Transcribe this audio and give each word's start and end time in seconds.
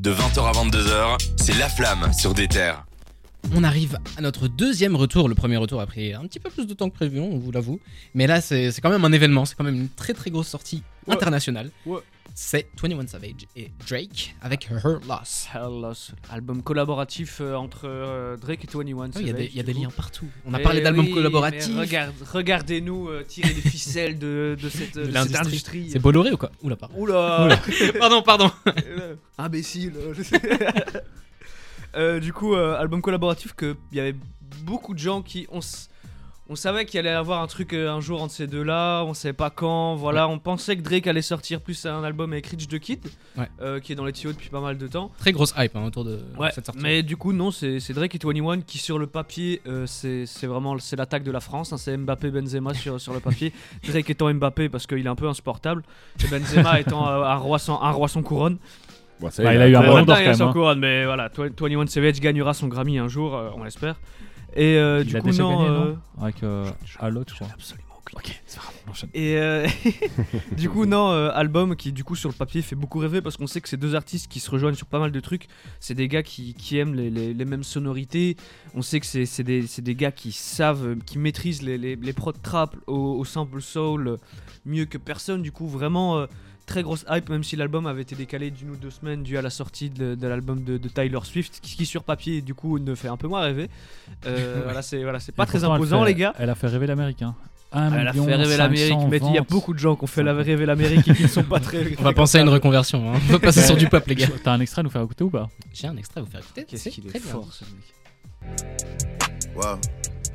De 0.00 0.12
20h 0.14 0.40
à 0.48 0.52
22h, 0.52 1.18
c'est 1.36 1.52
La 1.58 1.68
Flamme 1.68 2.10
sur 2.14 2.32
des 2.32 2.48
terres. 2.48 2.84
On 3.54 3.62
arrive 3.64 3.98
à 4.16 4.22
notre 4.22 4.48
deuxième 4.48 4.96
retour. 4.96 5.28
Le 5.28 5.34
premier 5.34 5.58
retour 5.58 5.78
a 5.80 5.86
pris 5.86 6.14
un 6.14 6.22
petit 6.22 6.38
peu 6.40 6.48
plus 6.48 6.66
de 6.66 6.72
temps 6.72 6.88
que 6.88 6.94
prévu, 6.94 7.20
on 7.20 7.36
vous 7.36 7.50
l'avoue. 7.52 7.80
Mais 8.14 8.26
là, 8.26 8.40
c'est 8.40 8.70
c'est 8.70 8.80
quand 8.80 8.88
même 8.88 9.04
un 9.04 9.12
événement. 9.12 9.44
C'est 9.44 9.56
quand 9.56 9.64
même 9.64 9.74
une 9.74 9.88
très 9.90 10.14
très 10.14 10.30
grosse 10.30 10.48
sortie 10.48 10.82
Ouais. 11.06 11.14
internationale. 11.14 11.70
Ouais. 11.84 12.00
C'est 12.34 12.68
21 12.80 13.06
Savage 13.06 13.46
et 13.56 13.70
Drake 13.86 14.34
avec 14.40 14.68
Her 14.70 14.98
Loss. 15.06 15.48
Hell 15.54 15.80
Loss, 15.82 16.12
album 16.30 16.62
collaboratif 16.62 17.40
euh, 17.40 17.54
entre 17.54 17.82
euh, 17.84 18.36
Drake 18.38 18.64
et 18.64 18.66
21 18.72 19.10
Ah, 19.14 19.20
Il 19.20 19.26
y 19.26 19.30
a 19.30 19.32
des, 19.32 19.38
Savage, 19.38 19.48
il 19.52 19.56
y 19.56 19.60
a 19.60 19.62
des 19.62 19.72
liens 19.74 19.90
partout. 19.94 20.26
On 20.46 20.54
a 20.54 20.60
Eh 20.60 20.62
parlé 20.62 20.80
d'albums 20.80 21.04
oui, 21.06 21.12
collaboratifs. 21.12 21.76
regarde- 21.76 22.14
Regardez-nous 22.32 23.08
euh, 23.08 23.24
tirer 23.28 23.52
les 23.52 23.60
ficelles 23.60 24.18
de, 24.18 24.56
de 24.60 24.68
cette, 24.68 24.96
De 24.96 25.14
industrie. 25.16 25.90
C'est 25.90 25.98
Bolloré 25.98 26.32
ou 26.32 26.36
quoi 26.36 26.50
Oula, 26.62 26.76
pardon. 26.76 26.94
Oula, 26.96 27.48
pardon, 27.98 28.22
pardon. 28.22 28.50
Imbécile 29.38 29.92
Euh, 31.96 32.20
Du 32.20 32.32
coup, 32.32 32.54
album 32.54 33.02
collaboratif 33.02 33.52
que 33.52 33.76
il 33.90 33.98
y 33.98 34.00
avait 34.00 34.14
beaucoup 34.62 34.94
de 34.94 34.98
gens 35.00 35.22
qui... 35.22 35.46
On, 35.50 35.58
s- 35.58 35.88
on 36.52 36.56
savait 36.56 36.84
qu'il 36.84 36.98
allait 36.98 37.10
y 37.10 37.12
avoir 37.12 37.42
un 37.42 37.46
truc 37.46 37.72
euh, 37.72 37.88
un 37.90 38.00
jour 38.00 38.20
entre 38.22 38.32
ces 38.34 38.48
deux-là, 38.48 39.04
on 39.04 39.14
savait 39.14 39.32
pas 39.32 39.50
quand, 39.50 39.94
voilà, 39.94 40.26
on 40.28 40.40
pensait 40.40 40.76
que 40.76 40.82
Drake 40.82 41.06
allait 41.06 41.22
sortir 41.22 41.60
plus 41.60 41.86
un 41.86 42.02
album 42.02 42.32
avec 42.32 42.46
Rich 42.48 42.66
the 42.66 42.78
Kid, 42.80 42.98
Ouais. 43.38 43.48
euh, 43.62 43.78
qui 43.78 43.92
est 43.92 43.94
dans 43.94 44.04
les 44.04 44.12
tuyaux 44.12 44.32
depuis 44.32 44.50
pas 44.50 44.60
mal 44.60 44.76
de 44.76 44.86
temps. 44.88 45.12
Très 45.18 45.30
grosse 45.30 45.54
hype 45.56 45.76
hein, 45.76 45.84
autour 45.86 46.04
de 46.04 46.18
Ouais, 46.38 46.50
cette 46.52 46.66
sortie. 46.66 46.80
mais 46.82 47.04
du 47.04 47.16
coup 47.16 47.32
non, 47.32 47.52
c'est 47.52 47.78
c'est 47.78 47.92
Drake 47.94 48.14
et 48.16 48.18
21 48.22 48.62
qui 48.62 48.78
sur 48.78 48.98
le 48.98 49.06
papier, 49.06 49.62
euh, 49.68 49.86
c'est 49.86 50.26
vraiment 50.46 50.76
c'est 50.80 50.96
l'attaque 50.96 51.22
de 51.22 51.30
la 51.30 51.40
France, 51.40 51.72
hein, 51.72 51.76
c'est 51.78 51.96
Mbappé 51.96 52.30
Benzema 52.30 52.74
sur, 52.74 53.00
sur 53.00 53.12
le 53.14 53.20
papier. 53.20 53.52
Drake 53.88 54.10
étant 54.10 54.32
Mbappé 54.34 54.68
parce 54.68 54.86
qu'il 54.88 55.06
est 55.06 55.08
un 55.08 55.14
peu 55.14 55.28
insupportable, 55.28 55.82
et 56.24 56.26
Benzema 56.26 56.80
étant 56.80 57.08
euh, 57.08 57.22
un 57.22 57.36
roi 57.36 57.60
sans 57.60 57.80
un 57.80 57.92
roi 57.92 58.08
sans 58.08 58.22
couronne. 58.22 58.58
Bon, 59.20 59.30
ça, 59.30 59.42
Bah, 59.44 59.54
il 59.54 59.60
a 59.60 59.68
eu 59.68 59.76
un 59.76 59.80
ballon 59.82 60.04
d'or 60.04 60.16
quand 60.16 60.24
même. 60.24 60.42
hein. 60.42 60.52
couronne, 60.52 60.78
mais 60.80 61.04
voilà, 61.04 61.30
21 61.36 61.86
Savage 61.86 62.18
gagnera 62.20 62.54
son 62.54 62.68
Grammy 62.68 62.98
un 62.98 63.06
jour, 63.06 63.36
euh, 63.36 63.50
on 63.54 63.62
l'espère. 63.64 63.96
Et 64.56 64.76
euh, 64.76 65.04
du 65.04 65.14
coup 65.20 65.28
non, 65.42 65.50
gagné, 65.50 65.68
non 65.70 65.98
Avec 66.20 66.42
Alok, 66.98 67.28
je 67.30 67.34
crois. 67.36 67.48
absolument 67.54 67.86
Ok, 68.16 68.42
c'est. 68.44 68.58
Et 69.14 69.36
euh, 69.38 69.68
du 70.56 70.68
coup, 70.68 70.84
non, 70.84 71.10
euh, 71.12 71.30
album 71.32 71.76
qui, 71.76 71.92
du 71.92 72.02
coup, 72.02 72.16
sur 72.16 72.28
le 72.28 72.34
papier 72.34 72.60
fait 72.60 72.74
beaucoup 72.74 72.98
rêver 72.98 73.20
parce 73.22 73.36
qu'on 73.36 73.46
sait 73.46 73.60
que 73.60 73.68
c'est 73.68 73.76
deux 73.76 73.94
artistes 73.94 74.26
qui 74.26 74.40
se 74.40 74.50
rejoignent 74.50 74.74
sur 74.74 74.86
pas 74.88 74.98
mal 74.98 75.12
de 75.12 75.20
trucs. 75.20 75.46
C'est 75.78 75.94
des 75.94 76.08
gars 76.08 76.24
qui, 76.24 76.54
qui 76.54 76.78
aiment 76.78 76.94
les, 76.96 77.08
les- 77.08 77.32
les 77.34 77.44
mêmes 77.44 77.62
sonorités. 77.62 78.36
On 78.74 78.82
sait 78.82 78.98
que 78.98 79.06
c'est 79.06 79.26
c'est 79.26 79.44
des, 79.44 79.64
c'est 79.68 79.82
des 79.82 79.94
gars 79.94 80.10
qui 80.10 80.32
savent, 80.32 80.96
qui 81.06 81.18
maîtrisent 81.18 81.62
les, 81.62 81.78
les, 81.78 81.94
les 81.94 82.12
prods 82.12 82.32
trap 82.32 82.74
au, 82.88 82.96
au 82.96 83.24
sample 83.24 83.60
soul 83.62 84.16
mieux 84.66 84.86
que 84.86 84.98
personne. 84.98 85.42
Du 85.42 85.52
coup, 85.52 85.68
vraiment. 85.68 86.18
euh, 86.18 86.26
Très 86.70 86.84
grosse 86.84 87.04
hype, 87.10 87.28
même 87.30 87.42
si 87.42 87.56
l'album 87.56 87.86
avait 87.88 88.02
été 88.02 88.14
décalé 88.14 88.52
d'une 88.52 88.70
ou 88.70 88.76
deux 88.76 88.90
semaines 88.90 89.24
dû 89.24 89.36
à 89.36 89.42
la 89.42 89.50
sortie 89.50 89.90
de, 89.90 90.14
de 90.14 90.26
l'album 90.28 90.62
de, 90.62 90.78
de 90.78 90.88
Tyler 90.88 91.18
Swift, 91.24 91.58
qui, 91.60 91.74
qui 91.76 91.84
sur 91.84 92.04
papier 92.04 92.42
du 92.42 92.54
coup 92.54 92.78
ne 92.78 92.94
fait 92.94 93.08
un 93.08 93.16
peu 93.16 93.26
moins 93.26 93.40
rêver. 93.40 93.68
Euh, 94.26 94.60
Voilà, 94.64 94.80
c'est 94.80 95.02
voilà, 95.02 95.18
c'est 95.18 95.32
pas 95.34 95.46
très 95.46 95.64
imposant, 95.64 96.02
fait- 96.04 96.10
les 96.10 96.14
gars. 96.14 96.32
Elle 96.38 96.48
a 96.48 96.54
fait 96.54 96.68
rêver 96.68 96.86
l'Amérique. 96.86 97.22
Hein. 97.22 97.34
Elle 97.72 98.06
a 98.06 98.12
fait 98.12 98.20
rêver 98.36 98.56
l'Amérique, 98.56 98.92
500 98.94 99.08
mais 99.08 99.18
il 99.18 99.34
y 99.34 99.38
a 99.38 99.42
beaucoup 99.42 99.74
de 99.74 99.80
gens 99.80 99.96
qui 99.96 100.04
ont 100.04 100.06
fait 100.06 100.22
la 100.22 100.32
rêver 100.32 100.64
l'Amérique 100.64 101.08
et 101.08 101.12
qui 101.14 101.22
ne 101.24 101.28
sont 101.28 101.42
pas 101.42 101.58
très. 101.60 101.84
On 101.98 102.02
va 102.04 102.12
penser 102.12 102.38
à 102.38 102.42
une 102.42 102.48
reconversion. 102.48 103.12
Hein. 103.14 103.18
On 103.28 103.32
va 103.32 103.38
passer 103.40 103.62
sur 103.62 103.76
du 103.76 103.88
pop, 103.88 104.06
les 104.06 104.14
gars. 104.14 104.28
T'as 104.44 104.52
un 104.52 104.60
extrait 104.60 104.80
à 104.80 104.82
nous 104.84 104.90
faire 104.90 105.02
écouter 105.02 105.24
ou 105.24 105.30
pas 105.30 105.48
J'ai 105.74 105.88
un 105.88 105.96
extrait 105.96 106.20
à 106.20 106.22
vous 106.22 106.30
faire 106.30 106.40
écouter. 106.40 106.64
Qu'est-ce 106.68 106.84
C'est 106.84 106.90
qu'il 106.90 107.04
très 107.04 107.18
est 107.18 107.22
fort 107.22 107.48
ce 107.52 107.64
mec. 107.64 108.60
Whoa, 109.56 109.76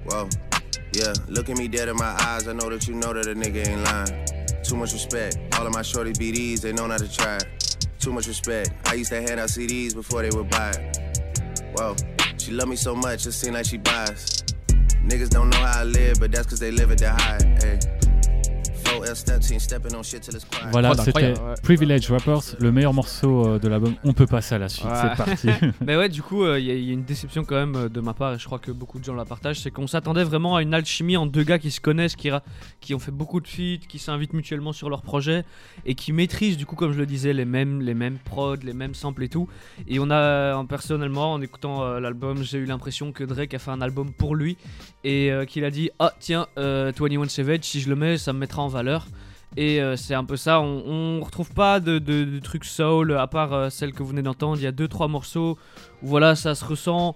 whoa, 0.10 0.28
yeah. 0.96 1.14
Look 1.30 1.50
at 1.50 1.56
me 1.58 1.68
dead 1.70 1.88
in 1.88 1.94
my 1.96 2.14
eyes. 2.20 2.46
I 2.48 2.54
know 2.54 2.70
that 2.70 2.86
you 2.88 2.94
know 2.94 3.14
that 3.14 3.26
a 3.30 3.34
nigga 3.34 3.68
ain't 3.68 3.84
lying. 3.86 4.35
Too 4.68 4.76
much 4.76 4.94
respect. 4.94 5.38
All 5.60 5.68
of 5.68 5.74
my 5.74 5.84
shorty 5.84 6.12
BDs, 6.12 6.62
they 6.62 6.74
know 6.74 6.88
not 6.88 7.00
to 7.00 7.08
try. 7.08 7.38
Too 8.00 8.12
much 8.12 8.28
respect. 8.28 8.72
I 8.86 8.96
used 8.96 9.12
to 9.12 9.22
hand 9.22 9.40
out 9.40 9.50
CDs 9.50 9.94
before 9.94 10.24
they 10.24 10.36
would 10.36 10.50
buy 10.50 10.72
it. 10.72 10.98
Whoa, 11.76 11.96
she 12.40 12.52
love 12.52 12.68
me 12.68 12.76
so 12.76 12.96
much, 12.96 13.28
it 13.28 13.34
seem 13.34 13.54
like 13.54 13.68
she 13.68 13.78
buys. 13.78 14.44
Niggas 15.06 15.30
don't 15.30 15.52
know 15.52 15.58
how 15.58 15.82
I 15.82 15.84
live, 15.84 16.20
but 16.20 16.32
that's 16.32 16.48
cause 16.48 16.60
they 16.60 16.72
live 16.72 16.92
at 16.92 16.98
the 16.98 17.12
high. 17.12 17.38
Hey. 17.62 17.95
Voilà, 20.72 20.90
Prod 20.92 21.06
c'était. 21.06 21.34
Privilege 21.64 22.10
Rappers, 22.12 22.42
le 22.60 22.72
meilleur 22.72 22.94
morceau 22.94 23.46
euh, 23.48 23.60
de 23.60 23.68
l'album. 23.68 23.94
On 24.04 24.14
peut 24.14 24.26
passer 24.26 24.56
à 24.56 24.58
la 24.58 24.70
suite, 24.70 24.86
Ouais. 24.86 24.92
c'est 25.16 25.24
parti. 25.26 25.48
Mais 25.86 25.96
ouais, 25.98 26.10
du 26.10 26.22
coup, 26.22 26.44
euh, 26.44 26.60
il 26.60 26.66
y, 26.66 26.72
a- 26.72 26.76
il 26.76 26.84
y 26.86 26.90
a 26.90 26.94
une 26.94 27.04
déception 27.04 27.44
quand 27.44 27.56
même 27.56 27.76
euh, 27.76 27.90
de 27.90 28.00
ma 28.02 28.14
part, 28.14 28.34
et 28.34 28.40
je 28.40 28.46
crois 28.46 28.60
que 28.60 28.72
beaucoup 28.72 29.00
de 29.00 29.04
gens 29.04 29.14
la 29.16 29.26
partagent. 29.26 29.60
C'est 29.60 29.72
qu'on 29.72 29.88
s'attendait 29.88 30.24
vraiment 30.24 30.56
à 30.56 30.62
une 30.62 30.74
alchimie 30.74 31.18
en 31.18 31.26
deux 31.26 31.44
gars 31.44 31.60
qui 31.60 31.72
se 31.72 31.80
connaissent, 31.82 32.16
qui, 32.16 32.94
ont 32.94 33.00
fait 33.00 33.12
beaucoup 33.12 33.40
de 33.42 33.48
feats, 33.48 33.86
qui 33.88 34.00
s'invitent 34.00 34.34
mutuellement 34.34 34.74
sur 34.74 34.90
leurs 34.90 35.02
projets 35.02 35.44
et 35.86 35.96
qui 35.96 36.12
maîtrisent, 36.14 36.58
du 36.58 36.66
coup, 36.66 36.76
comme 36.76 36.94
je 36.94 36.98
le 36.98 37.06
disais, 37.06 37.34
les 37.34 37.46
mêmes, 37.46 37.82
les 37.82 37.94
mêmes 37.94 38.18
prods, 38.24 38.56
les 38.64 38.74
mêmes 38.74 38.94
samples 38.96 39.24
et 39.24 39.30
tout. 39.30 39.48
Et 39.88 40.00
on 40.00 40.10
a, 40.10 40.56
en- 40.56 40.66
personnellement, 40.66 41.34
en 41.34 41.42
écoutant 41.42 41.84
euh, 41.84 42.00
l'album, 42.00 42.44
j'ai 42.44 42.58
eu 42.60 42.66
l'impression 42.66 43.12
que 43.12 43.24
Drake 43.24 43.54
a 43.54 43.60
fait 43.60 43.72
un 43.72 43.82
album 43.82 44.12
pour 44.14 44.36
lui 44.36 44.58
et 45.04 45.32
euh, 45.32 45.46
qu'il 45.46 45.64
a 45.66 45.72
dit 45.72 45.90
Ah, 46.00 46.14
tiens, 46.20 46.48
euh, 46.58 46.92
21 46.98 47.28
Savage, 47.28 47.60
si 47.64 47.82
je 47.82 47.90
le 47.90 47.96
mets, 47.96 48.18
ça 48.18 48.34
me 48.34 48.40
mettra 48.40 48.62
en 48.62 48.68
valeur. 48.68 48.95
Et 49.58 49.82
euh, 49.82 49.96
c'est 49.96 50.14
un 50.14 50.26
peu 50.26 50.36
ça, 50.36 50.60
on, 50.60 51.22
retrouve 51.22 51.52
pas 51.52 51.80
de, 51.80 52.40
trucs 52.40 52.66
soul 52.66 53.14
à 53.18 53.28
part 53.28 53.54
euh, 53.54 53.70
celle 53.70 53.94
que 53.94 54.04
vous 54.04 54.10
venez 54.10 54.22
d'entendre. 54.22 54.58
Il 54.58 54.64
y 54.64 54.68
a 54.68 54.74
deux 54.74 54.88
trois 54.88 55.08
morceaux 55.08 55.58
où 56.04 56.08
voilà, 56.08 56.36
ça 56.36 56.56
se 56.56 56.66
ressent. 56.66 57.16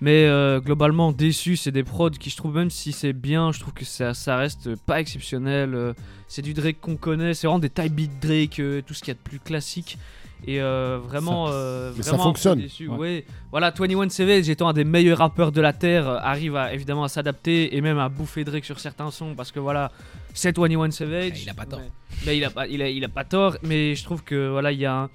Mais 0.00 0.26
euh, 0.26 0.60
globalement, 0.60 1.12
déçu, 1.12 1.56
c'est 1.56 1.70
des 1.70 1.84
prods 1.84 2.10
qui 2.10 2.28
je 2.28 2.36
trouve, 2.36 2.56
même 2.56 2.70
si 2.70 2.92
c'est 2.92 3.12
bien, 3.12 3.52
je 3.52 3.60
trouve 3.60 3.72
que 3.72 3.84
ça, 3.84 4.12
ça 4.12 4.36
reste 4.36 4.76
pas 4.76 5.00
exceptionnel. 5.00 5.94
c'est 6.26 6.42
du 6.42 6.52
Drake 6.52 6.80
qu'on 6.80 6.96
connaît, 6.96 7.32
c'est 7.32 7.46
vraiment 7.46 7.60
des 7.60 7.70
type 7.70 7.94
beat 7.94 8.20
Drake, 8.20 8.60
tout 8.86 8.92
ce 8.92 9.00
qu'il 9.00 9.08
y 9.08 9.10
a 9.12 9.14
de 9.14 9.18
plus 9.18 9.38
classique. 9.38 9.98
Et 10.46 10.60
euh, 10.60 10.98
vraiment, 11.02 11.46
Ça- 11.46 11.52
euh, 11.54 11.92
mais 11.96 12.02
ça 12.02 12.10
vraiment 12.10 12.24
fonctionne. 12.24 12.58
déçu. 12.60 12.88
Ouais. 12.88 12.96
Ouais. 12.98 13.24
Voilà, 13.50 13.70
21 13.70 14.08
Savage, 14.10 14.48
étant 14.48 14.68
un 14.68 14.72
des 14.72 14.84
meilleurs 14.84 15.18
rappeurs 15.18 15.52
de 15.52 15.60
la 15.60 15.72
terre, 15.72 16.08
euh, 16.08 16.18
arrive 16.20 16.56
à, 16.56 16.72
évidemment 16.74 17.04
à 17.04 17.08
s'adapter 17.08 17.76
et 17.76 17.80
même 17.80 17.98
à 17.98 18.08
bouffer 18.08 18.44
Drake 18.44 18.64
sur 18.64 18.80
certains 18.80 19.10
sons 19.10 19.34
parce 19.34 19.52
que 19.52 19.60
voilà, 19.60 19.90
c'est 20.34 20.56
21 20.56 20.90
Savage. 20.90 21.32
Ah, 21.34 21.38
il 21.42 21.50
a 21.50 21.54
pas 21.54 21.66
tort. 21.66 21.80
Mais, 21.80 21.90
mais 22.26 22.36
il 22.38 22.44
a 22.44 22.50
pas, 22.50 22.66
il 22.66 22.82
a, 22.82 22.88
il 22.88 23.04
a 23.04 23.08
pas 23.08 23.24
tort. 23.24 23.56
Mais 23.62 23.94
je 23.94 24.04
trouve 24.04 24.22
que 24.24 24.48
voilà, 24.50 24.72
il 24.72 24.78
y 24.80 24.86
a 24.86 24.94
un, 25.02 25.10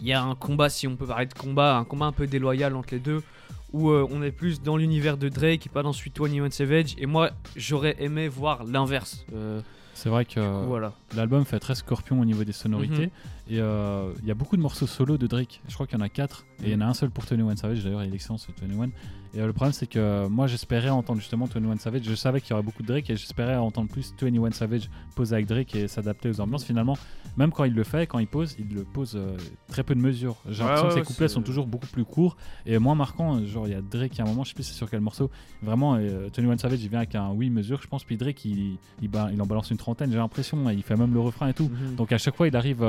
il 0.00 0.06
y 0.08 0.12
a 0.12 0.22
un 0.22 0.34
combat, 0.34 0.68
si 0.68 0.86
on 0.88 0.96
peut 0.96 1.06
parler 1.06 1.26
de 1.26 1.34
combat, 1.34 1.76
un 1.76 1.84
combat 1.84 2.06
un 2.06 2.12
peu 2.12 2.26
déloyal 2.26 2.74
entre 2.74 2.88
les 2.92 3.00
deux, 3.00 3.22
où 3.72 3.90
euh, 3.90 4.06
on 4.10 4.22
est 4.22 4.32
plus 4.32 4.62
dans 4.62 4.76
l'univers 4.76 5.16
de 5.16 5.28
Drake 5.28 5.66
et 5.66 5.68
pas 5.68 5.82
dans 5.82 5.92
celui 5.92 6.10
de 6.10 6.18
21 6.20 6.50
Savage. 6.50 6.96
Et 6.98 7.06
moi, 7.06 7.30
j'aurais 7.54 7.96
aimé 8.00 8.26
voir 8.28 8.64
l'inverse. 8.64 9.24
Euh, 9.34 9.60
C'est 9.94 10.08
vrai 10.08 10.24
que 10.24 10.40
voilà. 10.66 10.94
l'album 11.14 11.44
fait 11.44 11.60
très 11.60 11.74
scorpion 11.74 12.18
au 12.20 12.24
niveau 12.24 12.42
des 12.44 12.52
sonorités. 12.52 13.06
Mhm. 13.06 13.10
Et 13.50 13.58
euh, 13.58 14.12
il 14.22 14.28
y 14.28 14.30
a 14.30 14.34
beaucoup 14.34 14.56
de 14.56 14.62
morceaux 14.62 14.86
solo 14.86 15.18
de 15.18 15.26
Drake. 15.26 15.60
Je 15.68 15.74
crois 15.74 15.86
qu'il 15.86 15.98
y 15.98 16.00
en 16.00 16.04
a 16.04 16.08
4. 16.08 16.46
Et 16.62 16.66
il 16.68 16.72
y 16.72 16.74
en 16.76 16.80
a 16.82 16.86
un 16.86 16.94
seul 16.94 17.10
pour 17.10 17.24
21 17.24 17.56
Savage. 17.56 17.82
D'ailleurs, 17.82 18.04
il 18.04 18.12
est 18.12 18.14
excellent 18.14 18.38
sur 18.38 18.52
21. 18.62 18.90
Et 19.32 19.40
euh, 19.40 19.46
le 19.46 19.52
problème, 19.52 19.72
c'est 19.72 19.86
que 19.88 20.28
moi, 20.28 20.46
j'espérais 20.46 20.90
entendre 20.90 21.18
justement 21.20 21.46
21 21.46 21.76
Savage. 21.78 22.02
Je 22.04 22.14
savais 22.14 22.40
qu'il 22.40 22.50
y 22.50 22.52
aurait 22.52 22.62
beaucoup 22.62 22.82
de 22.82 22.86
Drake 22.88 23.10
et 23.10 23.16
j'espérais 23.16 23.56
entendre 23.56 23.88
plus 23.90 24.14
21 24.20 24.52
Savage 24.52 24.88
poser 25.16 25.34
avec 25.34 25.46
Drake 25.46 25.74
et 25.74 25.88
s'adapter 25.88 26.28
aux 26.30 26.40
ambiances. 26.40 26.64
Finalement, 26.64 26.96
même 27.36 27.50
quand 27.50 27.64
il 27.64 27.74
le 27.74 27.82
fait, 27.82 28.06
quand 28.06 28.20
il 28.20 28.28
pose, 28.28 28.54
il 28.58 28.72
le 28.72 28.84
pose 28.84 29.14
euh, 29.16 29.36
très 29.68 29.82
peu 29.82 29.96
de 29.96 30.00
mesures. 30.00 30.36
J'ai 30.48 30.62
l'impression 30.62 30.86
ouais, 30.88 30.94
que 30.94 31.00
ses 31.00 31.06
couplets 31.06 31.28
sont 31.28 31.42
toujours 31.42 31.66
beaucoup 31.66 31.86
plus 31.88 32.04
courts 32.04 32.36
et 32.66 32.78
moins 32.78 32.94
marquants. 32.94 33.44
Genre, 33.44 33.66
il 33.66 33.72
y 33.72 33.76
a 33.76 33.82
Drake 33.82 34.18
à 34.20 34.22
un 34.22 34.26
moment, 34.26 34.44
je 34.44 34.50
sais 34.50 34.54
plus 34.54 34.62
c'est 34.62 34.74
sur 34.74 34.88
quel 34.88 35.00
morceau. 35.00 35.28
Vraiment, 35.60 35.96
euh, 35.96 36.28
21 36.36 36.56
Savage, 36.58 36.82
il 36.84 36.88
vient 36.88 36.98
avec 37.00 37.16
un 37.16 37.30
oui 37.30 37.50
mesure, 37.50 37.82
je 37.82 37.88
pense. 37.88 38.04
Puis 38.04 38.16
Drake, 38.16 38.44
il, 38.44 38.78
il, 39.02 39.08
ba- 39.08 39.30
il 39.32 39.42
en 39.42 39.46
balance 39.46 39.70
une 39.72 39.76
trentaine, 39.76 40.12
j'ai 40.12 40.18
l'impression. 40.18 40.70
Il 40.70 40.82
fait 40.84 40.96
même 40.96 41.12
le 41.14 41.20
refrain 41.20 41.48
et 41.48 41.54
tout. 41.54 41.68
Mhm. 41.68 41.96
Donc 41.96 42.12
à 42.12 42.18
chaque 42.18 42.36
fois, 42.36 42.46
il 42.46 42.54
arrive, 42.56 42.82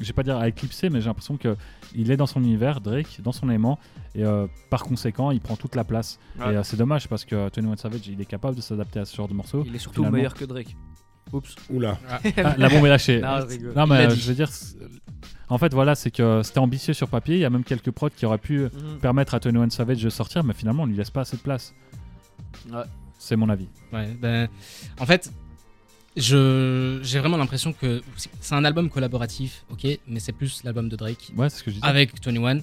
je 0.00 0.06
vais 0.06 0.12
pas 0.12 0.22
dire 0.22 0.36
à 0.36 0.48
éclipser, 0.48 0.90
mais 0.90 1.00
j'ai 1.00 1.06
l'impression 1.06 1.36
que 1.36 1.56
il 1.94 2.10
est 2.10 2.16
dans 2.16 2.26
son 2.26 2.42
univers, 2.42 2.80
Drake, 2.80 3.20
dans 3.22 3.32
son 3.32 3.48
aimant, 3.50 3.78
et 4.14 4.24
euh, 4.24 4.46
par 4.70 4.82
conséquent, 4.84 5.30
il 5.30 5.40
prend 5.40 5.56
toute 5.56 5.74
la 5.76 5.84
place. 5.84 6.18
Ouais. 6.38 6.52
Et 6.52 6.56
euh, 6.56 6.62
c'est 6.62 6.76
dommage 6.76 7.06
parce 7.08 7.24
que 7.24 7.34
21 7.36 7.76
Savage, 7.76 8.06
il 8.08 8.20
est 8.20 8.24
capable 8.26 8.56
de 8.56 8.60
s'adapter 8.60 8.98
à 9.00 9.04
ce 9.04 9.14
genre 9.16 9.28
de 9.28 9.34
morceaux. 9.34 9.62
Il 9.66 9.74
est 9.74 9.78
surtout 9.78 10.00
finalement- 10.00 10.16
meilleur 10.16 10.34
que 10.34 10.44
Drake. 10.44 10.76
Oups. 11.32 11.54
Oula. 11.70 11.96
Ah, 12.08 12.18
la 12.58 12.68
bombe 12.68 12.86
est 12.86 12.88
lâchée. 12.88 13.20
Non, 13.20 13.40
je 13.48 13.56
mais 13.88 14.06
euh, 14.06 14.10
je 14.10 14.28
veux 14.28 14.34
dire, 14.34 14.50
en 15.48 15.58
fait, 15.58 15.72
voilà, 15.72 15.94
c'est 15.94 16.10
que 16.10 16.42
c'était 16.42 16.58
ambitieux 16.58 16.92
sur 16.94 17.08
papier. 17.08 17.36
Il 17.36 17.40
y 17.40 17.44
a 17.44 17.50
même 17.50 17.62
quelques 17.62 17.92
prods 17.92 18.10
qui 18.10 18.26
auraient 18.26 18.38
pu 18.38 18.62
Mhm. 18.62 18.98
permettre 19.00 19.34
à 19.34 19.38
21 19.38 19.70
Savage 19.70 20.02
de 20.02 20.10
sortir, 20.10 20.42
mais 20.42 20.54
finalement, 20.54 20.82
on 20.82 20.86
lui 20.86 20.96
laisse 20.96 21.10
pas 21.10 21.20
assez 21.20 21.36
de 21.36 21.42
place. 21.42 21.72
Ouais. 22.72 22.82
C'est 23.18 23.36
mon 23.36 23.48
avis. 23.48 23.68
Ouais, 23.92 24.08
ben, 24.20 24.48
en 24.98 25.06
fait, 25.06 25.30
j'ai 26.20 27.18
vraiment 27.18 27.36
l'impression 27.36 27.72
que 27.72 28.02
c'est 28.40 28.54
un 28.54 28.64
album 28.64 28.90
collaboratif, 28.90 29.64
ok, 29.70 29.86
mais 30.06 30.20
c'est 30.20 30.32
plus 30.32 30.62
l'album 30.64 30.88
de 30.88 30.96
Drake 30.96 31.32
Ouais, 31.36 31.48
c'est 31.50 31.58
ce 31.58 31.64
que 31.64 31.70
je 31.70 31.76
disais. 31.76 31.86
avec 31.86 32.12
21. 32.24 32.60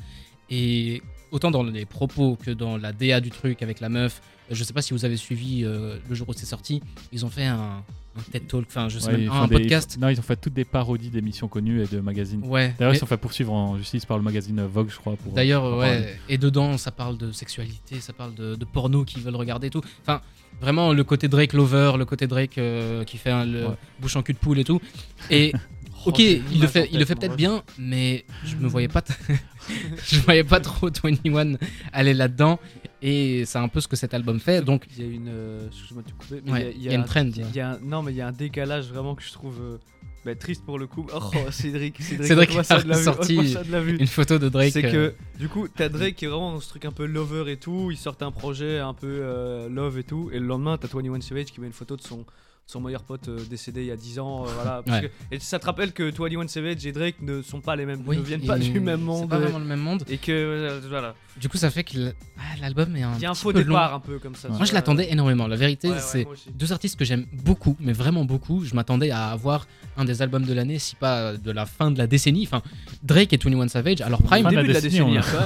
Et 0.50 1.02
autant 1.32 1.52
dans 1.52 1.64
les 1.64 1.86
propos 1.86 2.38
que 2.42 2.52
dans 2.52 2.78
la 2.78 2.94
DA 2.94 3.20
du 3.20 3.30
truc 3.32 3.62
avec 3.62 3.80
la 3.80 3.90
meuf, 3.90 4.22
je 4.50 4.64
sais 4.64 4.74
pas 4.74 4.82
si 4.82 4.94
vous 4.94 5.04
avez 5.04 5.18
suivi 5.18 5.64
euh, 5.66 5.98
le 6.08 6.16
jour 6.16 6.30
où 6.30 6.34
c'est 6.34 6.46
sorti, 6.46 6.82
ils 7.12 7.26
ont 7.26 7.30
fait 7.30 7.46
un 7.46 7.84
TED 8.32 8.48
Talk, 8.48 8.66
enfin 8.68 8.90
je 8.90 9.00
sais 9.00 9.12
Ouais, 9.12 9.18
même 9.18 9.32
un 9.32 9.48
des- 9.48 9.56
podcast. 9.56 9.98
Non, 10.00 10.10
ils 10.10 10.20
ont 10.20 10.24
fait 10.24 10.36
toutes 10.36 10.54
des 10.54 10.66
parodies 10.66 11.10
d'émissions 11.10 11.48
connues 11.48 11.82
et 11.84 11.88
de 11.88 12.00
magazines. 12.00 12.42
Ouais. 12.44 12.74
D'ailleurs, 12.78 12.92
mais- 12.92 12.92
ils 12.92 12.96
se 12.96 13.00
sont 13.02 13.06
fait 13.06 13.18
poursuivre 13.18 13.54
en 13.54 13.78
justice 13.78 14.06
par 14.06 14.18
le 14.18 14.24
magazine 14.24 14.62
Vogue, 14.66 14.90
je 14.90 14.98
crois. 14.98 15.16
D'ailleurs, 15.34 15.78
ouais, 15.78 16.00
parler. 16.02 16.14
et 16.30 16.38
dedans, 16.38 16.78
ça 16.78 16.92
parle 16.92 17.18
de 17.18 17.32
sexualité, 17.32 18.00
ça 18.00 18.14
parle 18.14 18.34
de, 18.36 18.56
de 18.56 18.66
porno 18.66 19.04
qu'ils 19.06 19.22
veulent 19.24 19.36
regarder 19.36 19.68
et 19.68 19.72
tout. 19.72 19.82
Enfin, 20.02 20.22
vraiment, 20.62 20.94
le 20.94 21.04
côté 21.04 21.28
Drake 21.28 21.54
lover, 21.54 21.94
le 21.98 22.06
côté 22.06 22.28
Drake 22.28 22.58
euh, 22.58 23.04
qui 23.04 23.18
fait 23.18 23.46
le 23.46 23.68
Ouais. 23.68 23.74
bouche 24.02 24.16
en 24.16 24.24
cul 24.24 24.34
de 24.34 24.38
poule 24.40 24.60
et 24.60 24.64
tout. 24.64 24.82
Et 25.30 25.54
ok, 26.06 26.16
j'ai 26.18 26.42
il 26.52 26.62
le 26.62 26.68
fait, 26.68 26.90
il 26.92 27.00
le 27.00 27.06
fait 27.06 27.16
peut-être 27.16 27.36
bien, 27.36 27.64
mais 27.78 28.26
je 28.46 28.56
me 28.56 28.68
voyais 28.68 28.88
pas, 28.88 29.02
t- 29.02 29.14
je 30.08 30.20
voyais 30.22 30.44
pas 30.44 30.60
trop 30.60 30.90
21 31.04 31.58
aller 31.94 32.14
là-dedans, 32.14 32.60
et 33.02 33.46
c'est 33.46 33.58
un 33.60 33.68
peu 33.68 33.80
ce 33.82 33.88
que 33.88 33.96
cet 33.96 34.14
album 34.14 34.40
fait. 34.40 34.62
Donc, 34.64 34.86
il 34.98 35.04
y 35.04 35.08
a 35.08 35.12
une. 35.12 35.28
euh, 35.30 35.68
Excuse-moi 35.68 36.04
de 36.04 36.10
te 36.10 36.14
couper. 36.14 36.42
Mais 36.46 36.52
ouais, 36.52 36.72
il 36.76 36.78
il 36.78 36.84
y 36.84 36.90
a 36.90 36.94
une 36.94 37.02
un- 37.02 37.04
trend. 37.04 37.26
il 37.36 37.56
y 37.56 37.60
a 37.60 37.72
un- 37.72 37.80
non, 37.80 38.02
mais 38.04 38.12
il 38.14 38.18
y 38.18 38.22
a 38.22 38.28
un 38.28 38.32
décalage 38.32 38.88
vraiment 38.88 39.16
que 39.16 39.24
je 39.24 39.32
trouve 39.32 39.60
euh, 39.62 39.78
bah, 40.26 40.36
triste 40.36 40.64
pour 40.66 40.78
le 40.80 40.88
coup. 40.88 41.06
Oh, 41.14 41.20
Cédric, 41.52 42.02
Cédric, 42.02 42.28
Cédric 42.28 42.50
a 42.70 42.82
de 42.84 42.90
la 42.90 42.98
vue, 42.98 43.04
sorti 43.04 43.38
ôte-moi 43.38 43.54
ça 43.54 43.64
de 43.64 43.72
la 43.72 43.82
vue. 43.82 43.98
Une 43.98 44.08
photo 44.08 44.40
de 44.40 44.50
Drake. 44.50 44.74
C'est 44.74 44.86
euh, 44.86 45.12
que 45.12 45.40
du 45.40 45.48
coup, 45.50 45.68
t'as 45.68 45.90
Drake 45.90 46.16
qui 46.16 46.26
est 46.26 46.28
vraiment 46.28 46.54
dans 46.54 46.60
ce 46.60 46.70
truc 46.70 46.86
un 46.86 46.92
peu 46.92 47.06
lover 47.06 47.52
et 47.52 47.58
tout. 47.58 47.90
Il 47.92 47.98
sort 47.98 48.18
un 48.22 48.32
projet 48.32 48.80
un 48.80 48.94
peu 48.94 49.08
euh, 49.22 49.70
love 49.70 49.98
et 50.00 50.04
tout. 50.04 50.30
Et 50.34 50.40
le 50.40 50.46
lendemain, 50.48 50.78
t'as 50.78 50.88
21 50.88 51.22
Savage 51.22 51.46
qui 51.46 51.62
met 51.62 51.68
une 51.68 51.74
photo 51.74 51.96
de 51.96 52.02
son, 52.02 52.26
son 52.70 52.82
meilleur 52.82 53.04
pote 53.04 53.30
euh, 53.30 53.40
décédé 53.50 53.80
il 53.84 53.88
y 53.88 53.92
a 53.92 53.96
10 53.96 54.20
ans. 54.20 54.44
euh, 54.44 54.50
voilà, 54.54 54.82
parce 54.86 55.02
Ouais. 55.02 55.08
que- 55.08 55.36
et 55.36 55.40
ça 55.40 55.58
te 55.58 55.66
rappelle 55.66 55.94
que 55.94 56.04
21 56.12 56.50
Savage 56.50 56.86
et 56.86 56.92
Drake 56.92 57.16
ne 57.22 57.42
sont 57.42 57.62
pas 57.62 57.78
les 57.78 57.86
mêmes, 57.86 58.02
oui, 58.06 58.18
ne 58.18 58.22
viennent 58.24 58.42
pas 58.42 58.60
du 58.60 58.78
même 58.82 59.00
C'est 59.00 59.06
monde. 59.06 59.30
pas 59.30 59.38
euh, 59.38 59.40
vraiment 59.40 59.60
le 59.60 59.66
même 59.66 59.80
monde. 59.80 60.04
Et 60.10 60.18
que 60.18 60.34
euh, 60.34 60.82
voilà, 60.90 61.16
Du 61.40 61.48
coup, 61.48 61.56
ça 61.56 61.70
fait 61.70 61.86
que 61.86 62.14
ah, 62.38 62.42
l'album 62.60 62.94
est 62.98 63.04
un. 63.04 63.14
il 63.16 63.22
y 63.22 63.26
a 63.26 63.30
un 63.30 63.34
petit 63.34 63.42
faux 63.42 63.54
peu 63.54 63.60
long. 63.62 63.68
départ 63.68 63.94
un 63.94 64.00
peu 64.02 64.20
comme 64.20 64.36
ça. 64.36 64.50
Moi, 64.50 64.66
je 64.66 64.74
l'attendais 64.74 65.10
énormément. 65.10 65.48
La 65.48 65.56
vérité, 65.56 65.88
Ouais, 65.90 65.96
c'est 66.00 66.28
deux 66.56 66.74
artistes 66.74 67.00
que 67.00 67.06
j'aime 67.06 67.26
beaucoup, 67.32 67.78
mais 67.80 67.94
vraiment 67.94 68.26
beaucoup. 68.26 68.66
Je 68.66 68.76
m'attendais 68.76 69.12
à 69.12 69.28
avoir 69.30 69.66
un 69.96 70.04
des 70.04 70.22
albums 70.22 70.44
de 70.44 70.54
l'année, 70.54 70.78
si 70.78 70.96
pas 70.98 71.38
de 71.38 71.52
la 71.52 71.66
fin 71.66 71.90
de 71.90 71.98
la 71.98 72.06
décennie. 72.08 72.44
Enfin, 72.46 72.62
Drake 73.02 73.32
et 73.32 73.38
21 73.38 73.70
Savage 73.70 74.02
à 74.02 74.10
leur 74.10 74.22
prime. 74.22 74.44
Fin 74.44 74.52
la 74.52 74.62
début 74.62 74.68
de 74.68 74.74
la 74.74 74.82
décennie, 74.82 75.16
décennie, 75.16 75.40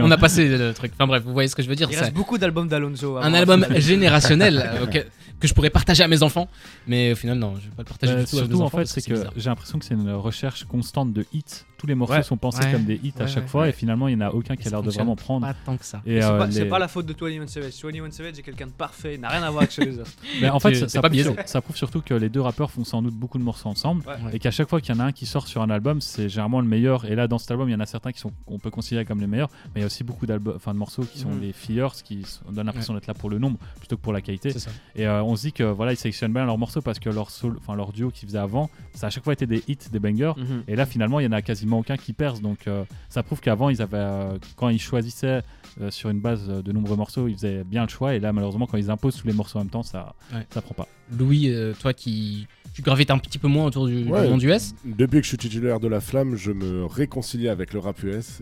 on- 0.02 0.10
a, 0.10 0.18
passé 0.18 0.46
le 0.48 0.74
truc. 0.74 0.92
Enfin 0.94 1.06
bref, 1.06 1.22
vous 1.24 1.32
voyez 1.32 1.48
ce 1.48 1.56
que 1.56 1.62
je 1.62 1.68
veux 1.70 1.74
dire. 1.76 1.88
Il 1.90 1.94
c'est 1.94 2.00
reste 2.04 2.12
beaucoup 2.14 2.36
d'albums 2.36 2.68
d'Alonso. 2.68 3.16
un 3.16 3.32
album 3.32 3.64
générationnel 3.76 4.62
euh, 4.62 4.86
que, 5.40 5.46
je 5.48 5.54
pourrais 5.54 5.70
partager 5.70 6.02
à 6.02 6.08
mes 6.08 6.22
enfants, 6.22 6.48
mais 6.86 7.12
au 7.12 7.16
final 7.16 7.38
non, 7.38 7.54
je 7.56 7.62
vais 7.68 7.74
pas 7.76 7.82
le 7.82 7.88
partager 7.88 8.12
Euh, 8.12 8.24
du 8.24 8.30
tout 8.30 8.36
à 8.38 8.40
mes 8.42 8.46
surtout 8.48 8.62
en 8.62 8.66
enfants 8.66 8.78
fait, 8.78 8.86
c'est 8.86 9.02
que 9.02 9.14
j'ai 9.36 9.48
l'impression 9.50 9.78
que 9.78 9.84
c'est 9.84 9.94
une 9.94 10.10
recherche 10.12 10.64
constante 10.64 11.12
de 11.12 11.26
hits. 11.32 11.44
Tous 11.78 11.86
les 11.86 11.94
morceaux 11.94 12.14
Ouais. 12.14 12.22
sont 12.24 12.36
pensés 12.36 12.64
Ouais. 12.64 12.72
comme 12.72 12.84
des 12.84 12.98
hits 13.04 13.12
à 13.20 13.28
chaque 13.28 13.44
ouais. 13.44 13.48
fois 13.48 13.68
et 13.68 13.72
finalement 13.72 14.08
il 14.08 14.16
n'y 14.16 14.22
en 14.24 14.26
a 14.26 14.30
aucun 14.32 14.56
qui 14.56 14.66
a 14.66 14.70
l'air 14.70 14.82
de 14.82 14.90
vraiment 14.90 15.14
prendre. 15.14 15.46
pas 15.46 15.54
tant 15.64 15.76
que 15.76 15.84
ça. 15.84 16.02
Et 16.04 16.20
C'est 16.20 16.26
euh, 16.26 16.38
pas, 16.38 16.50
c'est 16.50 16.64
les- 16.64 16.68
pas 16.68 16.80
la 16.80 16.88
faute 16.88 17.06
de 17.06 17.12
21 17.12 17.46
Savage. 17.46 17.72
21 17.80 18.10
Savage 18.10 18.38
est 18.38 18.42
quelqu'un 18.42 18.66
de 18.66 18.72
parfait, 18.72 19.14
il 19.14 19.20
n'a 19.20 19.28
rien 19.28 19.42
à 19.44 19.50
voir 19.50 19.62
avec 19.62 19.70
chez 19.70 19.84
les 19.84 19.98
autres. 20.00 20.10
Mais 20.40 20.48
en 20.50 20.58
fait, 20.58 20.74
ça, 20.88 21.00
pas 21.00 21.08
prouve 21.08 21.36
ça 21.46 21.60
prouve 21.60 21.76
surtout 21.76 22.00
que 22.00 22.14
les 22.14 22.28
deux 22.28 22.40
rappeurs 22.40 22.72
font 22.72 22.82
sans 22.82 23.00
doute 23.00 23.14
beaucoup 23.14 23.38
de 23.38 23.44
morceaux 23.44 23.68
ensemble 23.68 24.02
Ouais. 24.08 24.16
et 24.32 24.38
qu'à 24.40 24.50
chaque 24.50 24.68
fois 24.68 24.80
qu'il 24.80 24.92
y 24.92 24.98
en 24.98 25.00
a 25.00 25.04
un 25.04 25.12
qui 25.12 25.24
sort 25.24 25.46
sur 25.46 25.62
un 25.62 25.70
album, 25.70 26.00
c'est 26.00 26.28
généralement 26.28 26.60
le 26.60 26.66
meilleur. 26.66 27.04
Et 27.04 27.14
là, 27.14 27.28
dans 27.28 27.38
cet 27.38 27.52
album, 27.52 27.68
il 27.68 27.72
y 27.72 27.76
en 27.76 27.80
a 27.80 27.86
certains 27.86 28.10
qui 28.10 28.18
sont 28.18 28.32
qu'on 28.44 28.58
peut 28.58 28.70
considérer 28.70 29.04
comme 29.04 29.20
les 29.20 29.26
meilleurs, 29.28 29.50
mais 29.74 29.76
il 29.76 29.80
y 29.80 29.84
a 29.84 29.86
aussi 29.86 30.02
beaucoup 30.02 30.26
d'albums, 30.26 30.54
enfin 30.56 30.72
de 30.74 30.78
morceaux 30.78 31.02
qui 31.04 31.20
sont 31.20 31.36
les 31.40 31.52
fillers, 31.52 31.86
qui 32.04 32.24
donnent 32.50 32.66
l'impression 32.66 32.92
d'être 32.94 33.06
là 33.06 33.14
pour 33.14 33.30
le 33.30 33.38
nombre 33.38 33.58
plutôt 33.78 33.96
que 33.96 34.02
pour 34.02 34.12
la 34.12 34.20
qualité. 34.20 34.52
Et 34.96 35.06
on 35.30 35.36
se 35.36 35.42
dit 35.42 35.52
que 35.52 35.62
voilà, 35.64 35.92
ils 35.92 35.96
sélectionnent 35.96 36.32
bien 36.32 36.44
leurs 36.44 36.58
morceaux 36.58 36.80
parce 36.80 36.98
que 36.98 37.10
leur 37.10 37.30
sol, 37.30 37.56
enfin 37.58 37.74
leur 37.76 37.92
duo 37.92 38.10
qu'ils 38.10 38.26
faisaient 38.28 38.38
avant, 38.38 38.70
ça 38.94 39.06
a 39.06 39.08
à 39.08 39.10
chaque 39.10 39.24
fois 39.24 39.32
été 39.34 39.46
des 39.46 39.62
hits, 39.68 39.76
des 39.92 39.98
bangers. 39.98 40.32
Mhm. 40.36 40.64
Et 40.68 40.74
là, 40.76 40.86
finalement, 40.86 41.20
il 41.20 41.24
y 41.24 41.26
en 41.26 41.32
a 41.32 41.42
quasiment 41.42 41.78
aucun 41.78 41.96
qui 41.96 42.12
perce. 42.12 42.40
Donc, 42.40 42.66
euh, 42.66 42.84
ça 43.08 43.22
prouve 43.22 43.40
qu'avant, 43.40 43.68
ils 43.68 43.82
avaient, 43.82 43.96
euh, 43.98 44.38
quand 44.56 44.68
ils 44.70 44.80
choisissaient 44.80 45.42
euh, 45.80 45.90
sur 45.90 46.10
une 46.10 46.20
base 46.20 46.46
de 46.48 46.72
nombreux 46.72 46.96
morceaux, 46.96 47.28
ils 47.28 47.34
faisaient 47.34 47.62
bien 47.64 47.82
le 47.82 47.88
choix. 47.88 48.14
Et 48.14 48.20
là, 48.20 48.32
malheureusement, 48.32 48.66
quand 48.66 48.78
ils 48.78 48.90
imposent 48.90 49.16
tous 49.16 49.26
les 49.26 49.32
morceaux 49.34 49.58
en 49.58 49.62
même 49.62 49.70
temps, 49.70 49.82
ça, 49.82 50.14
Ouais. 50.34 50.46
ça 50.50 50.62
prend 50.62 50.74
pas. 50.74 50.88
Louis, 51.16 51.50
euh, 51.50 51.72
toi 51.78 51.92
qui 51.92 52.46
tu 52.74 52.82
gravites 52.82 53.10
un 53.10 53.18
petit 53.18 53.38
peu 53.38 53.48
moins 53.48 53.64
autour 53.66 53.88
du, 53.88 54.02
du 54.04 54.10
Ouais. 54.12 54.28
monde 54.28 54.40
US, 54.44 54.72
Depuis 54.84 55.18
que 55.18 55.24
je 55.24 55.28
suis 55.28 55.36
titulaire 55.36 55.80
de 55.80 55.88
la 55.88 56.00
flamme, 56.00 56.36
je 56.36 56.52
me 56.52 56.84
réconcilie 56.84 57.48
avec 57.48 57.72
le 57.72 57.80
rap 57.80 58.00
US. 58.04 58.38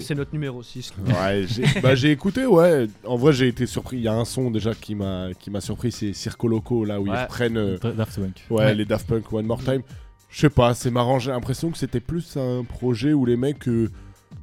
C'est 0.00 0.14
notre 0.14 0.32
numéro 0.32 0.62
6. 0.62 0.92
Ouais, 1.06 1.44
j'ai 1.48 1.64
bah, 1.82 1.94
j'ai 1.96 2.12
écouté, 2.12 2.46
ouais. 2.46 2.86
En 3.04 3.16
vrai, 3.16 3.32
j'ai 3.32 3.48
été 3.48 3.66
surpris. 3.66 3.96
Il 3.96 4.02
y 4.04 4.08
a 4.08 4.14
un 4.14 4.24
son 4.24 4.50
déjà 4.52 4.74
qui 4.74 4.94
m'a 4.94 5.28
qui 5.38 5.50
m'a 5.50 5.60
surpris, 5.60 5.90
c'est 5.90 6.12
Circo 6.12 6.46
Loco, 6.46 6.84
là 6.84 7.00
où 7.00 7.06
ils 7.06 7.12
reprennent 7.12 7.56
euh, 7.56 7.78
Daft 7.78 8.20
Punk. 8.20 8.44
ouais, 8.50 8.56
Ouais. 8.64 8.74
les 8.74 8.84
Daft 8.84 9.08
Punk 9.08 9.32
One 9.32 9.46
More 9.46 9.62
Time. 9.64 9.82
Je 10.30 10.40
sais 10.40 10.50
pas, 10.50 10.74
c'est 10.74 10.90
marrant. 10.90 11.18
J'ai 11.18 11.30
l'impression 11.30 11.70
que 11.70 11.78
c'était 11.78 12.00
plus 12.00 12.36
un 12.36 12.62
projet 12.62 13.12
où 13.12 13.24
les 13.24 13.36
mecs, 13.36 13.66
euh, 13.66 13.90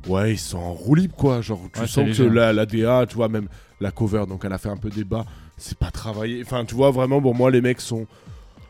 ouais, 0.08 0.34
ils 0.34 0.38
sont 0.40 0.58
en 0.58 0.74
roue 0.74 0.96
libre, 0.96 1.16
quoi. 1.16 1.42
Genre, 1.42 1.62
tu 1.74 1.80
Ouais, 1.82 1.88
sens 1.88 2.18
que 2.18 2.24
hein. 2.24 2.34
la, 2.34 2.54
la 2.54 2.66
DA, 2.66 3.06
tu 3.08 3.16
vois, 3.16 3.30
même 3.30 3.48
la 3.82 3.92
cover, 3.92 4.26
donc 4.28 4.44
elle 4.46 4.54
a 4.54 4.58
fait 4.58 4.70
un 4.70 4.78
peu 4.78 4.90
débat. 4.90 5.26
C'est 5.58 5.78
pas 5.78 5.92
travaillé. 5.92 6.42
Enfin, 6.44 6.66
tu 6.66 6.76
vois, 6.76 6.92
vraiment, 6.92 7.22
pour 7.22 7.36
moi, 7.36 7.52
les 7.52 7.62
mecs 7.62 7.82
sont. 7.82 8.06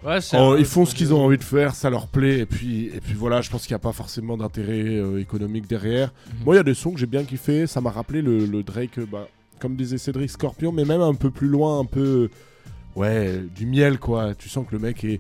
Ouais, 0.04 0.22
c'est 0.22 0.38
Oh, 0.40 0.56
ils 0.56 0.66
font 0.66 0.86
ce 0.86 0.94
qu'ils 0.94 1.14
ont 1.16 1.22
envie 1.26 1.38
de 1.40 1.44
faire, 1.44 1.74
ça 1.74 1.90
leur 1.90 2.08
plaît, 2.08 2.40
et 2.40 2.46
puis, 2.46 2.88
et 2.94 3.02
puis 3.02 3.16
voilà, 3.16 3.42
je 3.42 3.50
pense 3.50 3.64
qu'il 3.64 3.72
n'y 3.74 3.78
a 3.78 3.80
pas 3.80 3.92
forcément 3.92 4.38
d'intérêt 4.38 4.84
euh, 4.86 5.20
économique 5.20 5.68
derrière. 5.68 6.14
Mhm. 6.28 6.46
Moi, 6.46 6.56
il 6.56 6.58
y 6.58 6.60
a 6.60 6.64
des 6.64 6.76
sons 6.76 6.92
que 6.92 7.00
j'ai 7.00 7.08
bien 7.08 7.24
kiffé, 7.24 7.66
ça 7.66 7.82
m'a 7.82 7.90
rappelé 7.90 8.22
le, 8.22 8.46
le 8.46 8.62
Drake, 8.62 9.00
euh, 9.00 9.08
bah, 9.12 9.28
comme 9.60 9.76
disait 9.76 9.98
Cédric 9.98 10.30
Scorpion, 10.30 10.72
mais 10.72 10.86
même 10.86 11.02
un 11.02 11.16
peu 11.16 11.32
plus 11.32 11.48
loin, 11.48 11.80
un 11.80 11.86
peu, 11.86 12.30
ouais, 12.96 13.42
du 13.56 13.66
miel, 13.66 13.98
quoi. 13.98 14.36
Tu 14.36 14.48
sens 14.48 14.68
que 14.68 14.74
le 14.76 14.80
mec 14.80 15.04
est 15.04 15.20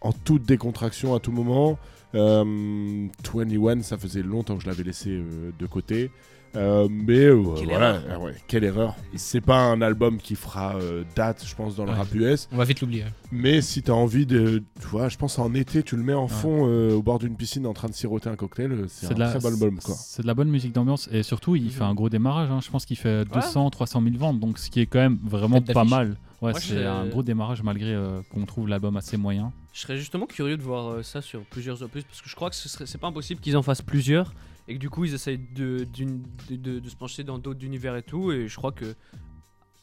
en 0.00 0.10
toute 0.12 0.42
décontraction 0.42 1.14
à 1.14 1.20
tout 1.20 1.30
moment. 1.30 1.78
Euh, 2.14 3.06
21, 3.34 3.82
ça 3.82 3.98
faisait 3.98 4.22
longtemps 4.22 4.56
que 4.56 4.62
je 4.62 4.68
l'avais 4.68 4.82
laissé 4.84 5.10
euh, 5.10 5.50
de 5.58 5.66
côté. 5.66 6.10
Euh, 6.56 6.88
mais 6.90 7.26
euh, 7.26 7.42
Quelle 7.58 7.66
voilà, 7.68 7.96
erreur. 7.96 8.02
ah 8.10 8.18
ouais, 8.20 8.34
quelle 8.46 8.64
erreur. 8.64 8.96
C'est 9.16 9.42
pas 9.42 9.58
un 9.58 9.82
album 9.82 10.16
qui 10.16 10.34
fera 10.34 10.76
euh, 10.76 11.04
date, 11.14 11.44
je 11.46 11.54
pense, 11.54 11.76
dans 11.76 11.84
le 11.84 11.90
Ouais. 11.90 11.98
rap 11.98 12.14
US. 12.14 12.48
on 12.50 12.56
va 12.56 12.64
vite 12.64 12.80
l'oublier. 12.80 13.04
Mais 13.30 13.60
si 13.60 13.82
t'as 13.82 13.92
envie 13.92 14.24
de. 14.24 14.62
Tu 14.80 14.86
vois, 14.86 15.10
je 15.10 15.18
pense 15.18 15.38
en 15.38 15.52
été, 15.52 15.82
tu 15.82 15.94
le 15.96 16.02
mets 16.02 16.14
en 16.14 16.22
Ouais. 16.22 16.28
fond 16.28 16.66
euh, 16.66 16.94
au 16.94 17.02
bord 17.02 17.18
d'une 17.18 17.36
piscine 17.36 17.66
en 17.66 17.74
train 17.74 17.88
de 17.88 17.92
siroter 17.94 18.30
un 18.30 18.36
cocktail. 18.36 18.72
euh, 18.72 18.86
C'est 18.88 19.10
un 19.12 19.14
de 19.14 19.20
la- 19.20 19.28
très 19.28 19.40
bon 19.40 19.48
album. 19.48 19.78
C'est 19.82 20.22
de 20.22 20.26
la 20.26 20.32
bonne 20.34 20.48
musique 20.48 20.72
d'ambiance 20.72 21.06
et 21.12 21.22
surtout 21.22 21.54
il 21.54 21.64
Mhm. 21.64 21.70
fait 21.70 21.84
un 21.84 21.94
gros 21.94 22.08
démarrage. 22.08 22.50
hein. 22.50 22.60
Je 22.64 22.70
pense 22.70 22.86
qu'il 22.86 22.96
fait 22.96 23.26
200, 23.26 23.68
300 23.68 24.00
000 24.02 24.16
ventes, 24.16 24.40
donc 24.40 24.58
ce 24.58 24.70
qui 24.70 24.80
est 24.80 24.86
quand 24.86 25.00
même 25.00 25.18
vraiment 25.22 25.60
pas 25.60 25.84
mal. 25.84 26.16
Ouais, 26.40 26.52
Moi, 26.52 26.60
c'est 26.60 26.74
je- 26.82 26.86
un 26.86 27.06
gros 27.06 27.22
démarrage 27.24 27.62
malgré 27.64 27.92
euh, 27.92 28.20
qu'on 28.30 28.46
trouve 28.46 28.68
l'album 28.68 28.96
assez 28.96 29.16
moyen. 29.16 29.52
Je 29.72 29.80
serais 29.80 29.96
justement 29.96 30.26
curieux 30.26 30.56
de 30.56 30.62
voir 30.62 30.86
euh, 30.88 31.02
ça 31.02 31.20
sur 31.20 31.42
plusieurs 31.44 31.82
opus 31.82 32.04
parce 32.04 32.22
que 32.22 32.28
je 32.28 32.36
crois 32.36 32.48
que 32.48 32.54
ce 32.56 32.68
serait 32.68 32.86
c'est 32.86 32.98
pas 32.98 33.08
impossible 33.08 33.40
qu'ils 33.40 33.56
en 33.56 33.62
fassent 33.62 33.82
plusieurs 33.82 34.32
et 34.68 34.74
que 34.74 34.78
du 34.78 34.88
coup 34.88 35.04
ils 35.04 35.14
essayent 35.14 35.40
de, 35.56 35.84
d'une- 35.92 36.22
de, 36.48 36.54
de- 36.56 36.78
de 36.78 36.88
se 36.88 36.94
pencher 36.94 37.24
dans 37.24 37.38
d'autres 37.38 37.64
univers 37.64 37.96
et 37.96 38.02
tout 38.04 38.30
et 38.30 38.46
je 38.46 38.54
crois 38.56 38.70
que 38.70 38.94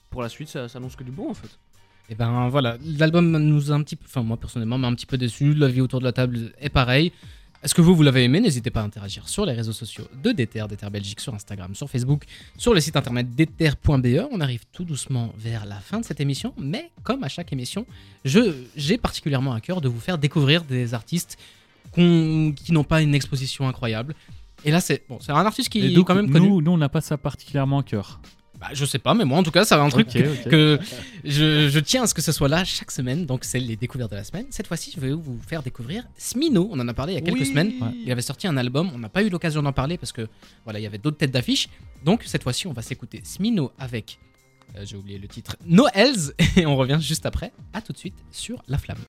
pour 0.10 0.22
la 0.22 0.30
suite 0.30 0.48
ça 0.48 0.70
s'annonce 0.70 0.96
que 0.96 1.04
du 1.04 1.12
bon 1.12 1.30
en 1.30 1.34
fait. 1.34 1.60
Et 2.08 2.16
ben 2.16 2.48
voilà, 2.50 2.78
l'album 2.86 3.32
nous 3.38 3.72
a 3.72 3.76
un 3.76 3.82
petit 3.84 3.96
peu, 3.96 4.06
enfin 4.06 4.22
moi 4.24 4.38
personnellement, 4.38 4.78
m'a 4.78 4.88
un 4.88 4.94
petit 4.96 5.08
peu 5.08 5.18
déçu. 5.18 5.54
La 5.56 5.68
vie 5.68 5.82
autour 5.82 6.00
de 6.00 6.06
la 6.06 6.14
table 6.14 6.54
est 6.60 6.70
pareil. 6.70 7.12
Est-ce 7.66 7.74
que 7.74 7.82
vous, 7.82 7.96
vous 7.96 8.04
l'avez 8.04 8.24
aimé 8.24 8.40
N'hésitez 8.42 8.70
pas 8.70 8.82
à 8.82 8.84
interagir 8.84 9.28
sur 9.28 9.44
les 9.44 9.54
réseaux 9.54 9.74
sociaux 9.74 10.04
de 10.24 10.32
Déter, 10.32 10.64
Déter 10.70 10.88
Belgique, 10.92 11.20
sur 11.20 11.34
Instagram, 11.34 11.74
sur 11.74 11.90
Facebook, 11.90 12.26
sur 12.60 12.76
le 12.76 12.80
site 12.80 12.96
internet 12.96 13.34
déter.be. 13.34 14.28
On 14.32 14.40
arrive 14.40 14.66
tout 14.72 14.84
doucement 14.84 15.34
vers 15.36 15.66
la 15.66 15.80
fin 15.80 16.00
de 16.00 16.06
cette 16.06 16.20
émission, 16.20 16.54
mais 16.60 16.92
comme 17.02 17.24
à 17.24 17.28
chaque 17.28 17.52
émission, 17.52 17.88
j'ai 18.24 19.00
particulièrement 19.00 19.52
à 19.52 19.62
cœur 19.62 19.82
de 19.82 19.88
vous 19.88 20.00
faire 20.00 20.20
découvrir 20.20 20.64
des 20.64 20.94
artistes 20.94 21.40
qui 21.96 22.54
n'ont 22.70 22.84
pas 22.84 23.02
une 23.02 23.16
exposition 23.16 23.68
incroyable. 23.68 24.14
Et 24.64 24.70
là, 24.70 24.80
c'est 24.80 25.02
bon, 25.10 25.18
c'est 25.20 25.32
un 25.32 25.44
artiste 25.44 25.70
qui 25.70 25.80
est 25.80 26.04
quand 26.04 26.14
même 26.14 26.30
connu. 26.30 26.48
nous, 26.48 26.62
nous, 26.62 26.72
on 26.72 26.78
n'a 26.78 26.90
pas 26.90 27.02
ça 27.02 27.18
particulièrement 27.18 27.80
à 27.80 27.84
cœur. 27.84 28.20
Bah, 28.68 28.72
je 28.74 28.84
sais 28.86 28.98
pas, 29.00 29.14
mais 29.14 29.26
moi 29.26 29.38
en 29.38 29.44
tout 29.44 29.52
cas, 29.52 29.64
ça 29.64 29.78
va 29.78 29.84
un 29.84 29.90
truc 29.90 30.08
que 30.08 30.80
je, 31.24 31.70
je 31.70 31.80
tiens 31.80 32.04
à 32.04 32.08
ce 32.08 32.14
que 32.16 32.22
ce 32.22 32.32
soit 32.32 32.48
là 32.48 32.64
chaque 32.64 32.90
semaine, 32.90 33.26
donc 33.28 33.44
c'est 33.44 33.60
les 33.60 33.76
découvertes 33.76 34.10
de 34.12 34.16
la 34.16 34.24
semaine. 34.24 34.48
Cette 34.50 34.66
fois-ci, 34.68 34.92
je 34.96 35.00
vais 35.00 35.12
vous 35.12 35.40
faire 35.48 35.62
découvrir 35.62 36.04
Smino. 36.18 36.68
On 36.72 36.80
en 36.80 36.88
a 36.88 36.94
parlé 36.94 37.14
il 37.14 37.16
y 37.16 37.20
a 37.20 37.22
quelques 37.22 37.40
Oui. 37.42 37.46
semaines. 37.46 37.74
Il 38.04 38.12
avait 38.12 38.22
sorti 38.24 38.48
un 38.48 38.58
album, 38.58 38.90
on 38.94 38.98
n'a 38.98 39.10
pas 39.10 39.22
eu 39.22 39.30
l'occasion 39.30 39.62
d'en 39.62 39.74
parler 39.74 39.98
parce 40.00 40.12
que 40.12 40.28
voilà, 40.64 40.80
il 40.80 40.84
y 40.84 40.88
avait 40.88 40.98
d'autres 40.98 41.18
têtes 41.18 41.32
d'affiche. 41.32 41.70
Donc 42.04 42.24
cette 42.26 42.42
fois-ci, 42.44 42.66
on 42.66 42.74
va 42.74 42.82
s'écouter 42.82 43.22
Smino 43.24 43.72
avec, 43.78 44.18
euh, 44.76 44.84
j'ai 44.84 44.96
oublié 44.98 45.20
le 45.20 45.28
titre, 45.28 45.58
No 45.66 45.86
Hells, 45.94 46.34
et 46.58 46.66
on 46.66 46.76
revient 46.76 46.98
juste 47.00 47.26
après. 47.28 47.52
À 47.74 47.82
tout 47.82 47.94
de 47.94 47.98
suite 48.00 48.16
sur 48.32 48.64
La 48.68 48.78
Flamme. 48.80 48.98